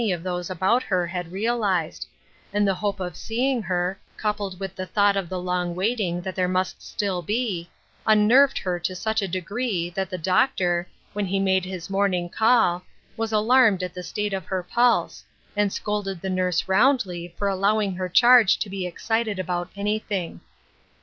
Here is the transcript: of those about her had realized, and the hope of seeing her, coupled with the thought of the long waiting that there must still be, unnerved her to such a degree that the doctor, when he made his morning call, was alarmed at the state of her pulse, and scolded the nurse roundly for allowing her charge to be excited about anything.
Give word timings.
of 0.11 0.23
those 0.23 0.49
about 0.49 0.81
her 0.81 1.05
had 1.05 1.31
realized, 1.31 2.07
and 2.51 2.67
the 2.67 2.73
hope 2.73 2.99
of 2.99 3.15
seeing 3.15 3.61
her, 3.61 3.99
coupled 4.17 4.59
with 4.59 4.75
the 4.75 4.85
thought 4.87 5.15
of 5.15 5.29
the 5.29 5.39
long 5.39 5.75
waiting 5.75 6.23
that 6.23 6.33
there 6.33 6.47
must 6.47 6.81
still 6.81 7.21
be, 7.21 7.69
unnerved 8.07 8.57
her 8.57 8.79
to 8.79 8.95
such 8.95 9.21
a 9.21 9.27
degree 9.27 9.91
that 9.91 10.09
the 10.09 10.17
doctor, 10.17 10.87
when 11.13 11.27
he 11.27 11.39
made 11.39 11.65
his 11.65 11.87
morning 11.87 12.27
call, 12.29 12.81
was 13.15 13.31
alarmed 13.31 13.83
at 13.83 13.93
the 13.93 14.01
state 14.01 14.33
of 14.33 14.45
her 14.45 14.63
pulse, 14.63 15.23
and 15.55 15.71
scolded 15.71 16.19
the 16.19 16.31
nurse 16.31 16.67
roundly 16.67 17.35
for 17.37 17.47
allowing 17.47 17.93
her 17.93 18.09
charge 18.09 18.57
to 18.57 18.71
be 18.71 18.87
excited 18.87 19.37
about 19.37 19.69
anything. 19.75 20.41